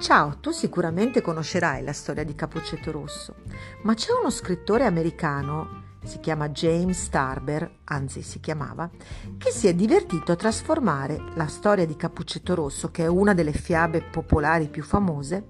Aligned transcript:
Ciao, 0.00 0.38
tu 0.40 0.50
sicuramente 0.50 1.20
conoscerai 1.20 1.84
la 1.84 1.92
storia 1.92 2.24
di 2.24 2.34
Cappuccetto 2.34 2.90
Rosso, 2.90 3.34
ma 3.82 3.92
c'è 3.92 4.12
uno 4.18 4.30
scrittore 4.30 4.86
americano, 4.86 5.98
si 6.04 6.20
chiama 6.20 6.48
James 6.48 6.98
Starber, 6.98 7.70
anzi 7.84 8.22
si 8.22 8.40
chiamava, 8.40 8.88
che 9.36 9.50
si 9.50 9.66
è 9.66 9.74
divertito 9.74 10.32
a 10.32 10.36
trasformare 10.36 11.22
la 11.34 11.46
storia 11.48 11.84
di 11.84 11.96
Cappuccetto 11.96 12.54
Rosso, 12.54 12.90
che 12.90 13.04
è 13.04 13.08
una 13.08 13.34
delle 13.34 13.52
fiabe 13.52 14.00
popolari 14.00 14.68
più 14.68 14.82
famose, 14.82 15.48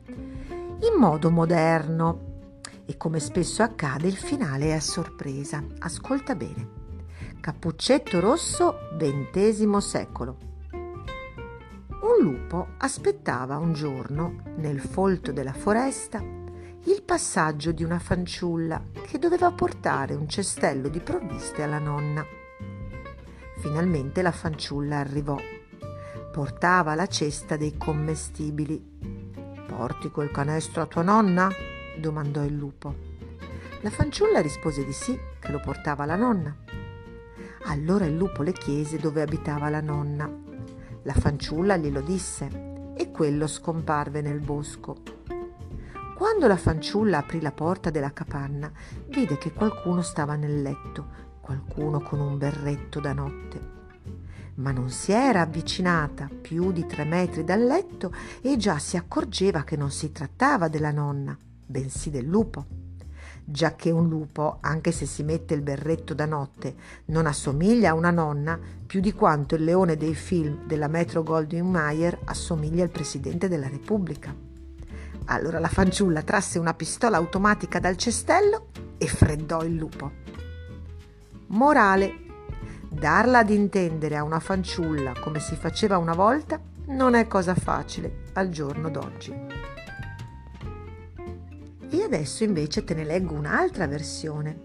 in 0.49 0.99
modo 0.99 1.31
moderno. 1.31 2.49
E 2.87 2.97
come 2.97 3.21
spesso 3.21 3.63
accade, 3.63 4.09
il 4.09 4.17
finale 4.17 4.71
è 4.71 4.73
a 4.73 4.81
sorpresa. 4.81 5.65
Ascolta 5.79 6.35
bene. 6.35 6.69
Cappuccetto 7.39 8.19
Rosso, 8.19 8.75
XX 8.99 9.77
secolo 9.77 10.50
lupo 12.21 12.75
aspettava 12.79 13.57
un 13.57 13.73
giorno, 13.73 14.43
nel 14.57 14.81
folto 14.81 15.33
della 15.33 15.53
foresta, 15.53 16.19
il 16.21 17.03
passaggio 17.05 17.73
di 17.73 17.83
una 17.83 17.99
fanciulla 17.99 18.83
che 19.07 19.19
doveva 19.19 19.51
portare 19.53 20.15
un 20.15 20.29
cestello 20.29 20.89
di 20.89 21.01
provviste 21.01 21.63
alla 21.63 21.79
nonna. 21.79 22.25
Finalmente 23.59 24.23
la 24.23 24.33
fanciulla 24.33 24.99
arrivò. 24.99 25.37
Portava 26.33 26.95
la 26.95 27.07
cesta 27.07 27.57
dei 27.57 27.77
commestibili. 27.77 28.83
Porti 29.67 30.11
quel 30.11 30.31
canestro 30.31 30.83
a 30.83 30.87
tua 30.87 31.03
nonna? 31.03 31.51
domandò 31.99 32.45
il 32.45 32.55
lupo. 32.55 32.95
La 33.83 33.91
fanciulla 33.91 34.41
rispose 34.41 34.85
di 34.85 34.93
sì, 34.93 35.19
che 35.39 35.51
lo 35.51 35.61
portava 35.61 36.05
la 36.05 36.17
nonna. 36.17 36.55
Allora 37.65 38.05
il 38.05 38.17
lupo 38.17 38.43
le 38.43 38.53
chiese 38.53 38.99
dove 38.99 39.23
abitava 39.23 39.69
la 39.69 39.81
nonna 39.81 40.49
la 41.03 41.15
fanciulla 41.15 41.77
glielo 41.77 42.01
disse 42.01 42.93
e 42.95 43.11
quello 43.11 43.47
scomparve 43.47 44.21
nel 44.21 44.41
bosco. 44.41 45.03
Quando 46.17 46.47
la 46.47 46.57
fanciulla 46.57 47.19
aprì 47.19 47.41
la 47.41 47.53
porta 47.53 47.89
della 47.89 48.13
capanna, 48.13 48.71
vide 49.09 49.39
che 49.39 49.53
qualcuno 49.53 50.03
stava 50.03 50.35
nel 50.35 50.61
letto, 50.61 51.07
qualcuno 51.41 52.01
con 52.01 52.21
un 52.21 52.37
berretto 52.37 53.01
da 53.01 53.15
notte. 53.15 53.79
Ma 54.57 54.73
non 54.73 54.91
si 54.91 55.13
era 55.13 55.41
avvicinata 55.41 56.29
più 56.29 56.73
di 56.73 56.85
tre 56.85 57.05
metri 57.05 57.43
dal 57.45 57.65
letto 57.65 58.13
e 58.43 58.59
già 58.59 58.79
si 58.79 58.99
accorgeva 58.99 59.65
che 59.65 59.77
non 59.77 59.91
si 59.91 60.13
trattava 60.13 60.69
della 60.69 60.91
nonna, 60.91 61.35
bensì 61.67 62.11
del 62.11 62.27
lupo 62.27 62.80
già 63.51 63.75
un 63.85 64.09
lupo, 64.09 64.59
anche 64.61 64.93
se 64.93 65.07
si 65.07 65.23
mette 65.23 65.55
il 65.55 65.63
berretto 65.63 66.15
da 66.15 66.27
notte, 66.27 66.75
non 67.07 67.27
assomiglia 67.27 67.91
a 67.91 67.95
una 67.95 68.11
nonna 68.11 68.59
più 68.87 69.01
di 69.01 69.13
quanto 69.13 69.55
il 69.55 69.65
leone 69.65 69.97
dei 69.97 70.15
film 70.15 70.67
della 70.67 70.89
Metro 70.89 71.23
Goldwyn 71.23 71.69
Mayer 71.69 72.19
assomiglia 72.25 72.83
al 72.83 72.91
Presidente 72.91 73.49
della 73.49 73.69
Repubblica. 73.69 74.35
Allora 75.27 75.59
la 75.59 75.69
fanciulla 75.69 76.23
trasse 76.23 76.59
una 76.59 76.75
pistola 76.75 77.17
automatica 77.17 77.79
dal 77.79 77.97
cestello 77.97 78.69
e 78.99 79.07
freddò 79.07 79.63
il 79.63 79.75
lupo. 79.75 80.11
Morale. 81.49 82.29
Darla 82.89 83.39
ad 83.39 83.51
intendere 83.51 84.17
a 84.17 84.25
una 84.25 84.41
fanciulla 84.41 85.13
come 85.21 85.39
si 85.39 85.55
faceva 85.55 85.97
una 85.97 86.15
volta 86.15 86.61
non 86.87 87.15
è 87.15 87.29
cosa 87.29 87.55
facile 87.55 88.25
al 88.33 88.49
giorno 88.49 88.91
d'oggi. 88.91 89.33
E 91.93 92.03
adesso 92.03 92.45
invece 92.45 92.85
te 92.85 92.95
ne 92.95 93.05
leggo 93.05 93.35
un'altra 93.35 93.89
versione, 93.89 94.57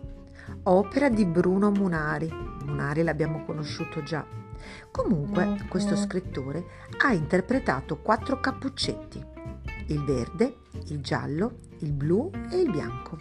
opera 0.64 1.10
di 1.10 1.26
Bruno 1.26 1.72
Munari. 1.72 2.32
Munari 2.66 3.02
l'abbiamo 3.02 3.44
conosciuto 3.44 4.04
già. 4.04 4.24
Comunque, 4.92 5.66
questo 5.68 5.96
scrittore 5.96 6.64
ha 7.04 7.14
interpretato 7.14 7.98
quattro 7.98 8.40
cappuccetti, 8.40 9.24
il 9.88 10.04
verde, 10.04 10.58
il 10.88 11.02
giallo, 11.02 11.58
il 11.80 11.92
blu 11.92 12.30
e 12.52 12.58
il 12.58 12.70
bianco. 12.70 13.18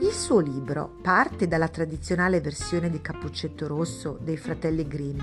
Il 0.00 0.12
suo 0.12 0.40
libro 0.40 0.96
parte 1.02 1.46
dalla 1.46 1.68
tradizionale 1.68 2.40
versione 2.40 2.90
di 2.90 3.00
Cappuccetto 3.00 3.66
Rosso 3.66 4.18
dei 4.20 4.36
fratelli 4.36 4.86
Grimm, 4.86 5.20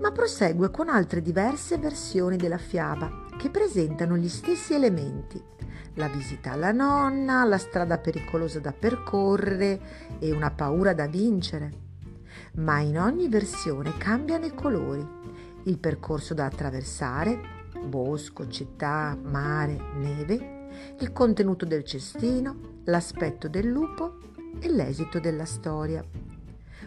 ma 0.00 0.12
prosegue 0.12 0.70
con 0.70 0.88
altre 0.88 1.22
diverse 1.22 1.78
versioni 1.78 2.36
della 2.36 2.58
fiaba 2.58 3.24
che 3.36 3.50
presentano 3.50 4.16
gli 4.16 4.28
stessi 4.28 4.74
elementi 4.74 5.54
la 5.96 6.08
visita 6.08 6.52
alla 6.52 6.72
nonna, 6.72 7.44
la 7.44 7.58
strada 7.58 7.98
pericolosa 7.98 8.60
da 8.60 8.72
percorrere 8.72 9.80
e 10.18 10.30
una 10.30 10.50
paura 10.50 10.92
da 10.92 11.06
vincere. 11.06 11.84
Ma 12.56 12.80
in 12.80 12.98
ogni 12.98 13.28
versione 13.28 13.96
cambiano 13.96 14.44
i 14.44 14.54
colori, 14.54 15.06
il 15.64 15.78
percorso 15.78 16.34
da 16.34 16.44
attraversare, 16.44 17.40
bosco, 17.86 18.46
città, 18.48 19.16
mare, 19.20 19.78
neve, 19.94 20.55
il 21.00 21.12
contenuto 21.12 21.64
del 21.64 21.84
cestino, 21.84 22.80
l'aspetto 22.84 23.48
del 23.48 23.66
lupo 23.66 24.18
e 24.60 24.70
l'esito 24.70 25.20
della 25.20 25.44
storia. 25.44 26.04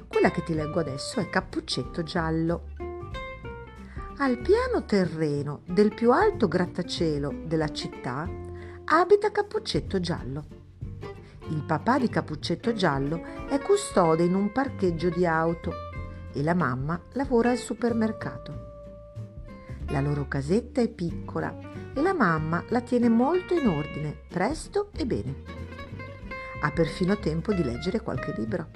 Quella 0.08 0.32
che 0.32 0.44
ti 0.44 0.54
leggo 0.54 0.80
adesso 0.80 1.20
è 1.20 1.30
Cappuccetto 1.30 2.04
giallo. 2.04 2.70
Al 4.18 4.38
piano 4.40 4.84
terreno 4.86 5.62
del 5.66 5.94
più 5.94 6.12
alto 6.12 6.48
grattacielo 6.48 7.44
della 7.46 7.72
città 7.72 8.28
abita 8.86 9.32
Cappuccetto 9.32 10.00
Giallo. 10.00 10.46
Il 11.50 11.64
papà 11.64 12.00
di 12.00 12.10
Cappuccetto 12.10 12.74
Giallo 12.74 13.24
è 13.48 13.60
custode 13.60 14.24
in 14.24 14.36
un 14.36 14.52
parcheggio 14.52 15.10
di 15.10 15.26
auto 15.26 15.72
e 16.34 16.44
la 16.44 16.54
mamma 16.54 17.00
lavora 17.14 17.52
al 17.52 17.58
supermercato. 17.58 18.69
La 19.90 20.02
loro 20.02 20.28
casetta 20.28 20.82
è 20.82 20.90
piccola 20.90 21.56
e 21.94 22.02
la 22.02 22.14
mamma 22.14 22.64
la 22.70 22.82
tiene 22.82 23.10
molto 23.10 23.54
in 23.54 23.68
ordine, 23.68 24.16
presto 24.28 24.90
e 24.96 25.06
bene. 25.06 25.36
Ha 26.62 26.72
perfino 26.72 27.18
tempo 27.18 27.54
di 27.54 27.64
leggere 27.64 28.02
qualche 28.02 28.34
libro. 28.38 28.68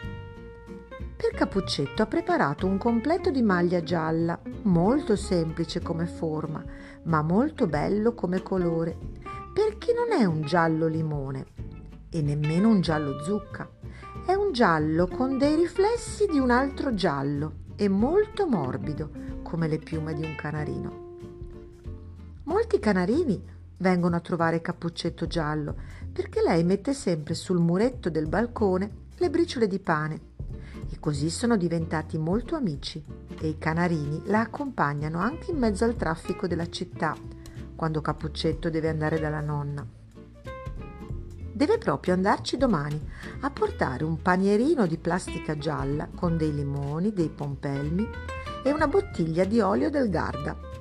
Per 1.15 1.31
Cappuccetto 1.35 2.01
ha 2.01 2.07
preparato 2.07 2.67
un 2.67 2.77
completo 2.77 3.29
di 3.29 3.41
maglia 3.41 3.81
gialla, 3.81 4.39
molto 4.63 5.15
semplice 5.15 5.81
come 5.81 6.05
forma, 6.05 6.63
ma 7.03 7.21
molto 7.21 7.67
bello 7.67 8.13
come 8.13 8.41
colore 8.41 9.13
perché 9.53 9.93
non 9.93 10.11
è 10.11 10.25
un 10.25 10.41
giallo 10.41 10.87
limone 10.87 11.45
e 12.09 12.23
nemmeno 12.23 12.69
un 12.69 12.81
giallo 12.81 13.21
zucca. 13.23 13.69
È 14.25 14.33
un 14.33 14.51
giallo 14.51 15.07
con 15.07 15.37
dei 15.37 15.55
riflessi 15.55 16.25
di 16.25 16.39
un 16.39 16.49
altro 16.49 16.95
giallo 16.95 17.61
e 17.75 17.87
molto 17.87 18.47
morbido, 18.47 19.09
come 19.43 19.67
le 19.67 19.77
piume 19.77 20.15
di 20.15 20.23
un 20.23 20.35
canarino. 20.35 21.02
Molti 22.45 22.77
canarini 22.79 23.41
vengono 23.77 24.17
a 24.17 24.19
trovare 24.19 24.61
Cappuccetto 24.61 25.27
Giallo 25.27 25.75
perché 26.11 26.41
lei 26.41 26.63
mette 26.63 26.93
sempre 26.93 27.35
sul 27.35 27.59
muretto 27.59 28.09
del 28.09 28.27
balcone 28.27 29.05
le 29.17 29.29
briciole 29.29 29.67
di 29.67 29.79
pane 29.79 30.31
e 30.89 30.99
così 30.99 31.29
sono 31.29 31.55
diventati 31.55 32.17
molto 32.17 32.55
amici 32.55 33.01
e 33.39 33.47
i 33.47 33.57
canarini 33.57 34.23
la 34.25 34.41
accompagnano 34.41 35.19
anche 35.19 35.51
in 35.51 35.57
mezzo 35.57 35.85
al 35.85 35.95
traffico 35.95 36.45
della 36.45 36.69
città 36.69 37.15
quando 37.75 38.01
Cappuccetto 38.01 38.69
deve 38.69 38.89
andare 38.89 39.19
dalla 39.19 39.41
nonna. 39.41 39.85
Deve 41.55 41.77
proprio 41.77 42.13
andarci 42.13 42.57
domani 42.57 42.99
a 43.41 43.49
portare 43.51 44.03
un 44.03 44.21
panierino 44.21 44.85
di 44.85 44.97
plastica 44.97 45.57
gialla 45.57 46.09
con 46.13 46.35
dei 46.35 46.53
limoni, 46.53 47.13
dei 47.13 47.29
pompelmi 47.29 48.07
e 48.63 48.71
una 48.71 48.87
bottiglia 48.87 49.45
di 49.45 49.61
olio 49.61 49.89
del 49.89 50.09
Garda. 50.09 50.72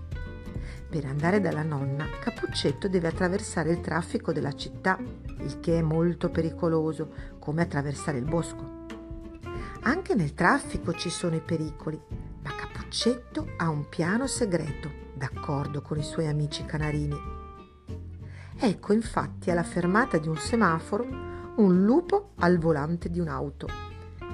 Per 0.93 1.07
andare 1.07 1.41
dalla 1.41 1.63
nonna, 1.63 2.05
Cappuccetto 2.21 2.87
deve 2.87 3.09
attraversare 3.09 3.71
il 3.71 3.81
traffico 3.81 4.31
della 4.31 4.53
città, 4.53 4.99
il 5.39 5.59
che 5.59 5.79
è 5.79 5.81
molto 5.81 6.29
pericoloso, 6.29 7.11
come 7.39 7.63
attraversare 7.63 8.19
il 8.19 8.27
bosco. 8.27 8.85
Anche 9.85 10.15
nel 10.15 10.35
traffico 10.35 10.93
ci 10.93 11.09
sono 11.09 11.35
i 11.35 11.41
pericoli, 11.41 11.99
ma 12.43 12.51
Cappuccetto 12.55 13.53
ha 13.57 13.71
un 13.71 13.89
piano 13.89 14.27
segreto 14.27 14.91
d'accordo 15.15 15.81
con 15.81 15.99
i 15.99 16.03
suoi 16.03 16.27
amici 16.27 16.67
canarini. 16.67 17.17
Ecco 18.59 18.93
infatti 18.93 19.51
alla 19.51 19.63
fermata 19.63 20.19
di 20.19 20.29
un 20.29 20.37
semaforo 20.37 21.07
un 21.57 21.85
lupo 21.87 22.33
al 22.41 22.59
volante 22.59 23.09
di 23.09 23.19
un'auto. 23.19 23.67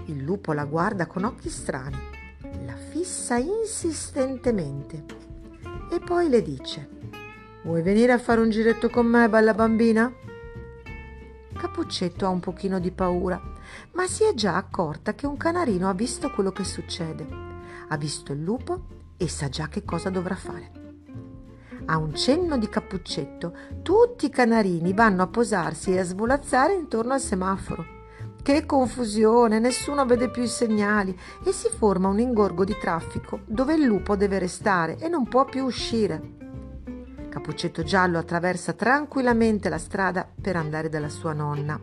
Il 0.07 0.25
lupo 0.25 0.53
la 0.53 0.65
guarda 0.65 1.07
con 1.07 1.23
occhi 1.23 1.51
strani, 1.51 1.99
la 2.65 2.75
fissa 2.75 3.37
insistentemente 3.37 5.18
e 5.91 6.01
poi 6.01 6.29
le 6.29 6.43
dice 6.43 6.89
Vuoi 7.63 7.83
venire 7.83 8.13
a 8.13 8.19
fare 8.19 8.41
un 8.41 8.51
giretto 8.51 8.89
con 8.89 9.07
me, 9.07 9.29
bella 9.29 9.53
bambina? 9.53 10.11
Cappuccetto 11.53 12.25
ha 12.25 12.29
un 12.29 12.41
pochino 12.41 12.79
di 12.79 12.93
paura, 12.93 13.41
ma 13.93 14.07
si 14.07 14.25
è 14.25 14.33
già 14.33 14.57
accorta 14.57 15.15
che 15.15 15.27
un 15.27 15.37
canarino 15.37 15.89
ha 15.89 15.93
visto 15.93 16.31
quello 16.31 16.53
che 16.53 16.65
succede. 16.65 17.27
Ha 17.89 17.97
visto 17.97 18.33
il 18.33 18.43
lupo 18.43 18.85
e 19.17 19.29
sa 19.29 19.49
già 19.49 19.69
che 19.69 19.85
cosa 19.85 20.09
dovrà 20.09 20.37
fare. 20.37 20.71
A 21.87 21.99
un 21.99 22.15
cenno 22.15 22.57
di 22.59 22.69
cappuccetto, 22.69 23.55
tutti 23.83 24.27
i 24.27 24.31
canarini 24.31 24.93
vanno 24.93 25.23
a 25.23 25.27
posarsi 25.27 25.93
e 25.93 25.99
a 25.99 26.05
svolazzare 26.05 26.75
intorno 26.75 27.13
al 27.13 27.21
semaforo. 27.21 27.98
Che 28.49 28.65
confusione, 28.65 29.59
nessuno 29.59 30.07
vede 30.07 30.31
più 30.31 30.43
i 30.43 30.49
segnali 30.49 31.15
e 31.45 31.53
si 31.53 31.69
forma 31.69 32.09
un 32.09 32.19
ingorgo 32.19 32.65
di 32.65 32.79
traffico 32.81 33.41
dove 33.45 33.75
il 33.75 33.83
lupo 33.83 34.17
deve 34.17 34.39
restare 34.39 34.97
e 34.97 35.09
non 35.09 35.29
può 35.29 35.45
più 35.45 35.67
uscire. 35.67 36.19
Cappuccetto 37.29 37.83
Giallo 37.83 38.17
attraversa 38.17 38.73
tranquillamente 38.73 39.69
la 39.69 39.77
strada 39.77 40.27
per 40.41 40.57
andare 40.57 40.89
dalla 40.89 41.11
sua 41.11 41.35
nonna. 41.35 41.79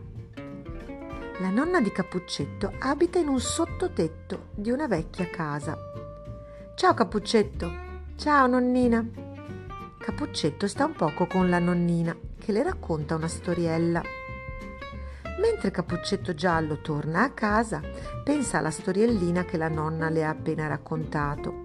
La 1.40 1.50
nonna 1.52 1.82
di 1.82 1.92
Cappuccetto 1.92 2.74
abita 2.80 3.20
in 3.20 3.28
un 3.28 3.40
sottotetto 3.40 4.48
di 4.56 4.72
una 4.72 4.88
vecchia 4.88 5.30
casa. 5.30 5.78
Ciao 6.74 6.96
Cappuccetto! 6.96 7.72
Ciao 8.16 8.48
nonnina! 8.48 9.08
Cappuccetto 10.00 10.68
sta 10.68 10.86
un 10.86 10.96
poco 10.96 11.28
con 11.28 11.48
la 11.48 11.60
nonnina 11.60 12.18
che 12.40 12.52
le 12.52 12.64
racconta 12.64 13.14
una 13.14 13.28
storiella. 13.28 14.02
Mentre 15.38 15.70
Cappuccetto 15.70 16.34
Giallo 16.34 16.80
torna 16.80 17.24
a 17.24 17.32
casa, 17.32 17.82
pensa 18.24 18.60
alla 18.60 18.72
storiellina 18.72 19.44
che 19.44 19.58
la 19.58 19.68
nonna 19.68 20.10
le 20.10 20.24
ha 20.24 20.30
appena 20.30 20.68
raccontato. 20.68 21.64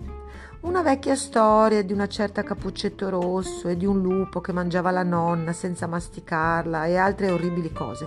Una 0.60 0.82
vecchia 0.82 1.14
storia 1.14 1.82
di 1.82 1.92
una 1.92 2.08
certa 2.08 2.42
Cappuccetto 2.42 3.08
Rosso 3.08 3.68
e 3.68 3.76
di 3.76 3.86
un 3.86 4.02
lupo 4.02 4.40
che 4.40 4.52
mangiava 4.52 4.90
la 4.90 5.04
nonna 5.04 5.52
senza 5.52 5.86
masticarla 5.86 6.86
e 6.86 6.96
altre 6.96 7.30
orribili 7.30 7.72
cose. 7.72 8.06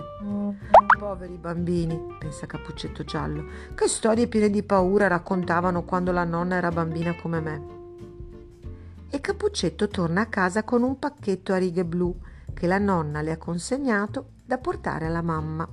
Poveri 0.98 1.36
bambini, 1.36 2.16
pensa 2.18 2.46
Cappuccetto 2.46 3.02
Giallo, 3.02 3.44
che 3.74 3.88
storie 3.88 4.28
piene 4.28 4.50
di 4.50 4.62
paura 4.62 5.08
raccontavano 5.08 5.82
quando 5.82 6.12
la 6.12 6.24
nonna 6.24 6.56
era 6.56 6.70
bambina 6.70 7.16
come 7.16 7.40
me. 7.40 7.62
E 9.10 9.20
Cappuccetto 9.20 9.88
torna 9.88 10.20
a 10.20 10.26
casa 10.26 10.62
con 10.62 10.82
un 10.82 10.98
pacchetto 10.98 11.52
a 11.52 11.56
righe 11.56 11.84
blu 11.84 12.14
che 12.52 12.66
la 12.66 12.78
nonna 12.78 13.20
le 13.22 13.32
ha 13.32 13.38
consegnato 13.38 14.33
da 14.44 14.58
portare 14.58 15.06
alla 15.06 15.22
mamma. 15.22 15.66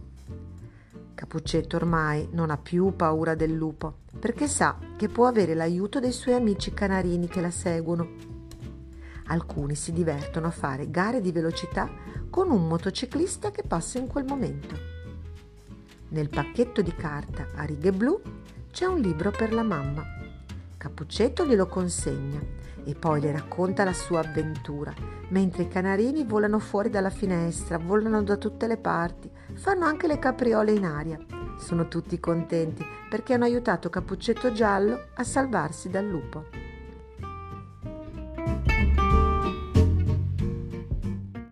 Cappuccetto 1.13 1.75
ormai 1.75 2.29
non 2.31 2.49
ha 2.49 2.57
più 2.57 2.95
paura 2.95 3.35
del 3.35 3.51
lupo 3.51 3.99
perché 4.17 4.47
sa 4.47 4.77
che 4.95 5.07
può 5.07 5.27
avere 5.27 5.53
l'aiuto 5.53 5.99
dei 5.99 6.11
suoi 6.11 6.35
amici 6.35 6.73
canarini 6.73 7.27
che 7.27 7.41
la 7.41 7.51
seguono. 7.51 8.39
Alcuni 9.27 9.75
si 9.75 9.91
divertono 9.91 10.47
a 10.47 10.51
fare 10.51 10.89
gare 10.89 11.21
di 11.21 11.31
velocità 11.31 11.89
con 12.29 12.49
un 12.49 12.67
motociclista 12.67 13.51
che 13.51 13.63
passa 13.63 13.99
in 13.99 14.07
quel 14.07 14.25
momento. 14.25 14.75
Nel 16.09 16.29
pacchetto 16.29 16.81
di 16.81 16.93
carta 16.93 17.47
a 17.55 17.63
righe 17.63 17.91
blu 17.91 18.19
c'è 18.71 18.85
un 18.85 18.99
libro 18.99 19.31
per 19.31 19.53
la 19.53 19.63
mamma. 19.63 20.20
Cappuccetto 20.81 21.45
glielo 21.45 21.67
consegna 21.67 22.41
e 22.83 22.95
poi 22.95 23.21
le 23.21 23.31
racconta 23.31 23.83
la 23.83 23.93
sua 23.93 24.21
avventura, 24.21 24.91
mentre 25.29 25.61
i 25.61 25.67
canarini 25.67 26.23
volano 26.23 26.57
fuori 26.57 26.89
dalla 26.89 27.11
finestra, 27.11 27.77
volano 27.77 28.23
da 28.23 28.35
tutte 28.35 28.65
le 28.65 28.77
parti, 28.77 29.29
fanno 29.53 29.85
anche 29.85 30.07
le 30.07 30.17
capriole 30.17 30.71
in 30.71 30.85
aria. 30.85 31.19
Sono 31.59 31.87
tutti 31.87 32.19
contenti 32.19 32.83
perché 33.07 33.35
hanno 33.35 33.43
aiutato 33.43 33.91
Cappuccetto 33.91 34.51
Giallo 34.53 35.09
a 35.13 35.23
salvarsi 35.23 35.87
dal 35.87 36.07
lupo. 36.07 36.45